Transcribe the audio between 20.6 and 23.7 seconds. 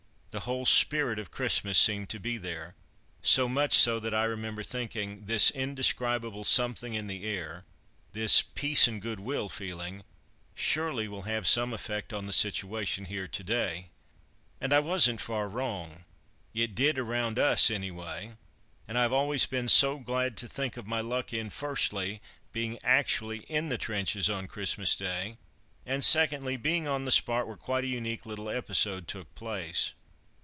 of my luck in, firstly, being actually in